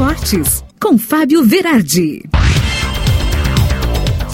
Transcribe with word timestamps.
Esportes, 0.00 0.64
com 0.80 0.96
Fábio 0.96 1.44
Verardi. 1.44 2.22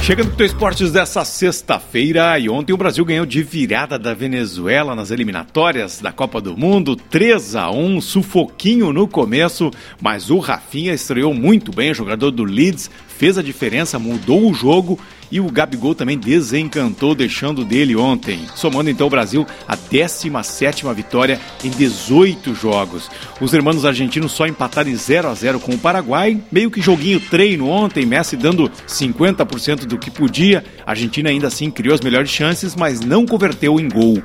Chegando 0.00 0.30
com 0.30 0.40
o 0.40 0.46
Esportes 0.46 0.92
dessa 0.92 1.24
sexta-feira 1.24 2.38
e 2.38 2.48
ontem 2.48 2.72
o 2.72 2.76
Brasil 2.76 3.04
ganhou 3.04 3.26
de 3.26 3.42
virada 3.42 3.98
da 3.98 4.14
Venezuela 4.14 4.94
nas 4.94 5.10
eliminatórias 5.10 6.00
da 6.00 6.12
Copa 6.12 6.40
do 6.40 6.56
Mundo, 6.56 6.94
3 6.94 7.56
a 7.56 7.68
1 7.72 8.00
sufoquinho 8.00 8.92
no 8.92 9.08
começo, 9.08 9.72
mas 10.00 10.30
o 10.30 10.38
Rafinha 10.38 10.94
estreou 10.94 11.34
muito 11.34 11.72
bem, 11.72 11.92
jogador 11.92 12.30
do 12.30 12.44
Leeds, 12.44 12.88
fez 13.08 13.36
a 13.36 13.42
diferença, 13.42 13.98
mudou 13.98 14.48
o 14.48 14.54
jogo 14.54 14.96
e 15.30 15.40
o 15.40 15.50
Gabigol 15.50 15.94
também 15.94 16.18
desencantou, 16.18 17.14
deixando 17.14 17.64
dele 17.64 17.96
ontem, 17.96 18.40
somando 18.54 18.90
então 18.90 19.06
o 19.06 19.10
Brasil 19.10 19.46
a 19.66 19.76
17 19.76 20.84
vitória 20.94 21.40
em 21.64 21.70
18 21.70 22.54
jogos. 22.54 23.10
Os 23.40 23.52
irmãos 23.52 23.84
argentinos 23.84 24.32
só 24.32 24.46
empataram 24.46 24.90
em 24.90 24.94
0 24.94 25.28
a 25.28 25.34
0 25.34 25.60
com 25.60 25.72
o 25.72 25.78
Paraguai, 25.78 26.40
meio 26.50 26.70
que 26.70 26.80
joguinho 26.80 27.20
treino 27.20 27.68
ontem, 27.68 28.06
Messi 28.06 28.36
dando 28.36 28.70
50% 28.86 29.86
do 29.86 29.98
que 29.98 30.10
podia. 30.10 30.64
A 30.86 30.90
Argentina 30.90 31.30
ainda 31.30 31.48
assim 31.48 31.70
criou 31.70 31.94
as 31.94 32.00
melhores 32.00 32.30
chances, 32.30 32.74
mas 32.76 33.00
não 33.00 33.26
converteu 33.26 33.80
em 33.80 33.88
gol. 33.88 34.22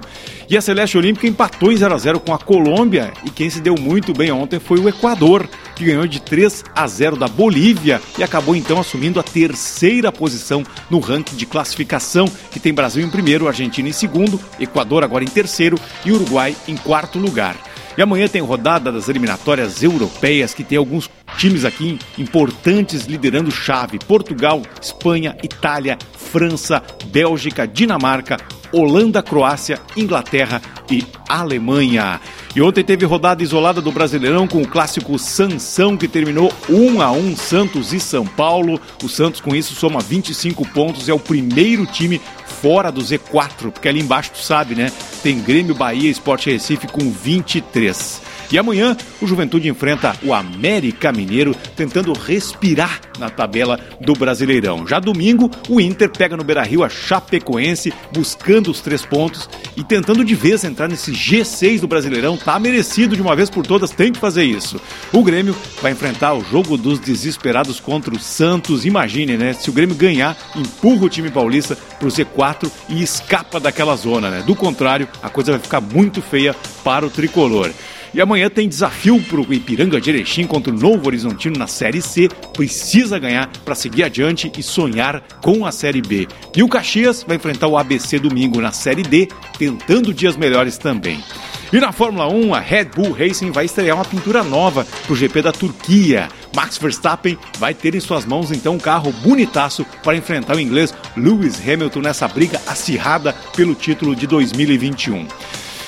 E 0.50 0.58
a 0.58 0.62
Celeste 0.62 0.98
Olímpica 0.98 1.28
empatou 1.28 1.72
em 1.72 1.78
0 1.78 1.94
a 1.94 1.98
0 1.98 2.20
com 2.20 2.34
a 2.34 2.38
Colômbia 2.38 3.14
e 3.26 3.30
quem 3.30 3.50
se 3.50 3.62
deu 3.62 3.76
muito 3.76 4.14
bem 4.14 4.32
ontem 4.32 4.60
foi 4.60 4.80
o 4.80 4.90
Equador, 4.90 5.48
que 5.82 5.86
ganhou 5.88 6.06
de 6.06 6.22
3 6.22 6.64
a 6.76 6.86
0 6.86 7.16
da 7.16 7.28
Bolívia 7.28 8.00
e 8.16 8.24
acabou 8.24 8.56
então 8.56 8.80
assumindo 8.80 9.20
a 9.20 9.24
terceira 9.24 10.12
posição 10.12 10.64
no 10.92 11.00
ranking 11.00 11.36
de 11.36 11.48
classificação, 11.48 12.28
que 12.52 12.60
tem 12.60 12.72
Brasil 12.72 13.04
em 13.04 13.10
primeiro, 13.10 13.48
Argentina 13.48 13.90
em 13.90 13.92
segundo, 13.92 14.40
Equador 14.60 15.04
agora 15.04 15.24
em 15.24 15.28
terceiro 15.28 15.80
e 16.06 16.12
Uruguai 16.12 16.56
em 16.68 16.78
quarto 16.78 17.18
lugar. 17.18 17.56
E 17.98 18.02
amanhã 18.02 18.28
tem 18.28 18.42
rodada 18.42 18.92
das 18.92 19.10
eliminatórias 19.10 19.82
europeias, 19.82 20.54
que 20.54 20.64
tem 20.64 20.78
alguns 20.78 21.10
times 21.38 21.66
aqui 21.66 22.00
importantes 22.18 23.06
liderando 23.06 23.52
chave: 23.52 23.98
Portugal, 24.00 24.62
Espanha, 24.80 25.36
Itália, 25.44 25.98
França, 26.14 26.82
Bélgica, 27.08 27.68
Dinamarca, 27.68 28.38
Holanda, 28.72 29.22
Croácia, 29.22 29.80
Inglaterra 29.98 30.62
e 30.90 31.04
Alemanha. 31.28 32.22
E 32.54 32.62
ontem 32.62 32.84
teve 32.84 33.06
rodada 33.06 33.42
isolada 33.42 33.80
do 33.82 33.94
Brasileirão 33.94 34.46
com 34.46 34.62
o 34.62 34.68
clássico 34.68 35.18
Sansão, 35.18 35.96
que 35.96 36.08
terminou 36.08 36.52
1 36.70 37.02
a 37.02 37.10
1 37.10 37.38
Santos 37.38 37.94
e 37.94 38.00
São 38.00 38.26
Paulo. 38.26 38.80
O 39.02 39.08
Santos 39.08 39.40
com 39.40 39.56
isso 39.56 39.74
soma 39.74 40.02
25 40.02 40.68
pontos, 40.68 41.08
é 41.08 41.14
o 41.14 41.20
primeiro 41.20 41.86
time 41.86 42.20
fora 42.46 42.92
do 42.92 43.02
Z4, 43.02 43.72
porque 43.72 43.88
ali 43.88 44.02
embaixo 44.02 44.32
tu 44.32 44.40
sabe, 44.40 44.76
né? 44.76 44.92
Tem 45.24 45.40
Grêmio, 45.40 45.74
Bahia 45.74 46.10
e 46.10 46.12
Sport 46.12 46.48
Recife 46.48 46.88
com 46.88 47.10
23. 47.10 48.22
E 48.52 48.58
amanhã 48.58 48.98
o 49.22 49.28
Juventude 49.28 49.70
enfrenta 49.70 50.16
o 50.24 50.34
América 50.34 51.12
Mineiro, 51.12 51.56
tentando 51.76 52.12
respirar 52.14 53.00
na 53.18 53.30
tabela 53.30 53.80
do 54.02 54.14
Brasileirão. 54.14 54.86
Já 54.86 55.00
domingo, 55.00 55.50
o 55.70 55.80
Inter 55.80 56.10
pega 56.10 56.36
no 56.36 56.44
Beira 56.44 56.64
Rio 56.64 56.84
a 56.84 56.90
Chapecoense, 56.90 57.94
buscando 58.12 58.70
os 58.70 58.82
três 58.82 59.06
pontos 59.06 59.50
e 59.78 59.84
tentando 59.84 60.26
de 60.26 60.36
vez 60.36 60.64
entrar 60.64 60.88
nesse 60.88 61.12
G6 61.12 61.80
do 61.80 61.88
Brasileirão. 61.88 62.36
Tá 62.36 62.60
merecido 62.60 63.16
de 63.16 63.22
uma 63.22 63.36
vez 63.36 63.50
por 63.50 63.66
todas, 63.66 63.92
tem 63.92 64.12
que 64.12 64.20
fazer 64.20 64.44
isso. 64.44 64.82
O 65.14 65.24
Grêmio 65.24 65.56
vai 65.82 65.92
enfrentar 65.92 66.34
o 66.34 66.44
jogo 66.44 66.76
dos 66.76 67.00
desesperados 67.00 67.80
contra 67.80 68.14
o 68.14 68.20
Santos. 68.20 68.86
Imagine, 68.86 69.38
né? 69.38 69.54
Se 69.54 69.70
o 69.70 69.74
Grêmio 69.74 69.96
ganhar, 69.96 70.36
empurra 70.56 71.06
o 71.06 71.10
time 71.10 71.30
paulista 71.30 71.78
pro 72.00 72.10
Z4 72.10 72.70
e 72.90 73.02
escapa 73.02 73.60
daquela 73.60 73.96
zona, 73.96 74.30
né? 74.30 74.44
Do 74.46 74.56
contrário, 74.56 75.08
a 75.22 75.30
coisa 75.30 75.52
vai 75.52 75.62
ficar 75.62 75.80
muito 75.80 76.22
feia 76.22 76.56
para 76.84 77.06
o 77.06 77.10
tricolor. 77.10 77.72
E 78.14 78.20
amanhã 78.20 78.50
tem 78.50 78.68
desafio 78.68 79.22
para 79.22 79.40
o 79.40 79.54
Ipiranga 79.54 80.02
de 80.02 80.10
Erechim 80.10 80.46
contra 80.46 80.74
o 80.74 80.78
Novo 80.78 81.08
Horizontino 81.08 81.58
na 81.58 81.68
Série 81.68 82.02
C. 82.02 82.28
Precisa 82.54 83.18
ganhar 83.18 83.50
para 83.64 83.74
seguir 83.74 84.04
adiante 84.04 84.52
e 84.58 84.62
sonhar 84.62 85.22
com 85.42 85.66
a 85.66 85.72
Série 85.72 86.02
B. 86.02 86.28
E 86.56 86.62
o 86.62 86.68
Caxias 86.68 87.24
vai 87.26 87.38
enfrentar 87.38 87.68
o 87.68 87.78
ABC 87.78 88.20
domingo 88.20 88.60
na 88.60 88.74
Série 88.74 89.04
D, 89.04 89.30
tentando 89.58 90.14
dias 90.14 90.36
melhores 90.36 90.78
também. 90.78 91.24
E 91.72 91.80
na 91.80 91.94
Fórmula 91.94 92.28
1, 92.28 92.54
a 92.54 92.60
Red 92.60 92.86
Bull 92.86 93.14
Racing 93.14 93.52
vai 93.52 93.64
estrear 93.64 93.96
uma 93.96 94.04
pintura 94.04 94.44
nova 94.44 94.84
para 94.84 95.14
o 95.14 95.16
GP 95.16 95.42
da 95.42 95.54
Turquia. 95.54 96.28
Max 96.54 96.78
Verstappen 96.78 97.38
vai 97.58 97.74
ter 97.74 97.96
em 97.96 98.00
suas 98.02 98.26
mãos 98.26 98.52
então 98.52 98.74
um 98.74 98.78
carro 98.78 99.14
bonitaço 99.24 99.86
para 100.04 100.18
enfrentar 100.18 100.58
o 100.58 100.60
inglês 100.60 100.94
Lewis 101.16 101.62
Hamilton 101.66 102.02
nessa 102.02 102.28
briga 102.28 102.60
acirrada 102.68 103.34
pelo 103.56 103.74
título 103.74 104.14
de 104.14 104.28
2021. 104.28 105.26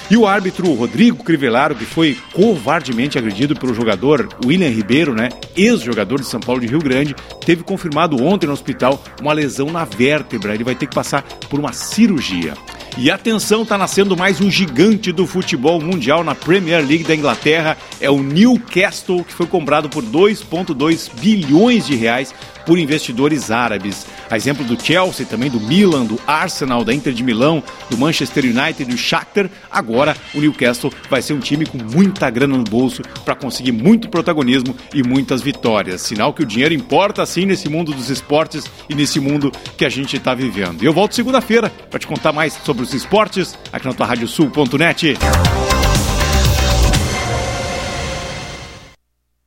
E 0.10 0.18
o 0.18 0.28
árbitro 0.28 0.72
Rodrigo 0.74 1.24
Crivellaro, 1.24 1.76
que 1.76 1.86
foi 1.86 2.18
covardemente 2.34 3.18
agredido 3.18 3.56
pelo 3.56 3.74
jogador 3.74 4.28
William 4.46 4.70
Ribeiro, 4.70 5.14
né, 5.16 5.30
ex-jogador 5.56 6.20
de 6.20 6.28
São 6.28 6.40
Paulo 6.40 6.62
de 6.62 6.68
Rio 6.68 6.80
Grande, 6.80 7.16
teve 7.46 7.64
confirmado 7.64 8.22
ontem 8.24 8.46
no 8.46 8.54
hospital 8.54 9.02
uma 9.22 9.34
lesão 9.34 9.72
na 9.72 9.86
vértebra. 9.86 10.54
Ele 10.54 10.64
vai 10.64 10.76
ter 10.76 10.88
que 10.88 10.96
passar 10.96 11.24
por 11.50 11.60
uma 11.60 11.74
cirurgia. 11.74 12.54
E 12.96 13.10
atenção, 13.10 13.64
está 13.64 13.76
nascendo 13.76 14.16
mais 14.16 14.40
um 14.40 14.52
gigante 14.52 15.12
do 15.12 15.26
futebol 15.26 15.82
mundial 15.82 16.24
na 16.24 16.36
Premier 16.36 16.86
League 16.86 17.04
da 17.04 17.16
Inglaterra. 17.16 17.76
É 18.00 18.08
o 18.08 18.22
Newcastle, 18.22 19.24
que 19.24 19.34
foi 19.34 19.48
comprado 19.48 19.90
por 19.90 20.04
2,2 20.04 21.10
bilhões 21.20 21.88
de 21.88 21.96
reais 21.96 22.34
por 22.66 22.78
investidores 22.78 23.52
árabes. 23.52 24.06
A 24.30 24.38
exemplo 24.38 24.64
do 24.64 24.82
Chelsea, 24.82 25.26
também 25.26 25.50
do 25.50 25.60
Milan, 25.60 26.06
do 26.06 26.20
Arsenal, 26.26 26.84
da 26.84 26.94
Inter 26.94 27.14
de 27.14 27.24
Milão, 27.24 27.64
do 27.90 27.98
Manchester 27.98 28.46
United 28.46 28.86
do 28.86 28.98
Shakhtar, 28.98 29.50
agora 29.70 30.16
o 30.34 30.40
Newcastle 30.40 30.92
vai 31.10 31.22
ser 31.22 31.34
um 31.34 31.40
time 31.40 31.66
com 31.66 31.78
muita 31.78 32.30
grana 32.30 32.58
no 32.58 32.64
bolso 32.64 33.02
para 33.26 33.36
conseguir 33.36 33.72
muito 33.72 34.08
protagonismo 34.08 34.76
e 34.94 35.04
muitas 35.04 35.42
vitórias. 35.42 36.02
Sinal 36.02 36.34
que 36.34 36.44
o 36.44 36.46
dinheiro 36.46 36.74
importa 36.74 37.26
sim 37.26 37.46
nesse 37.46 37.70
mundo 37.70 37.92
dos 37.92 38.10
esportes 38.10 38.66
e 38.88 38.96
nesse 38.96 39.20
mundo 39.20 39.52
que 39.78 39.86
a 39.86 39.90
gente 39.90 40.16
está 40.16 40.34
vivendo. 40.34 40.84
E 40.84 40.86
eu 40.86 40.94
volto 40.94 41.16
segunda-feira 41.16 41.70
para 41.90 42.00
te 42.00 42.08
contar 42.08 42.32
mais 42.32 42.54
sobre 42.64 42.83
os 42.84 42.94
esportes 42.94 43.58
aqui 43.72 43.86
na 43.86 43.94
tua 43.94 44.06
radiosul.net. 44.06 45.18